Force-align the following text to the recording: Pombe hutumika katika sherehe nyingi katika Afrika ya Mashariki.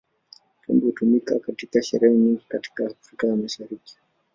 Pombe 0.65 0.85
hutumika 0.85 1.39
katika 1.39 1.83
sherehe 1.83 2.15
nyingi 2.15 2.43
katika 2.47 2.85
Afrika 2.85 3.27
ya 3.27 3.35
Mashariki. 3.35 3.97